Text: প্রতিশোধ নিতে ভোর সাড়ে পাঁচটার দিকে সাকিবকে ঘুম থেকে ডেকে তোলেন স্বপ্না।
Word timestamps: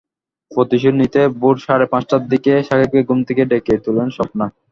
প্রতিশোধ 0.51 0.93
নিতে 1.01 1.21
ভোর 1.41 1.55
সাড়ে 1.65 1.85
পাঁচটার 1.93 2.21
দিকে 2.31 2.53
সাকিবকে 2.67 3.01
ঘুম 3.07 3.19
থেকে 3.27 3.43
ডেকে 3.51 3.73
তোলেন 3.85 4.09
স্বপ্না। 4.17 4.45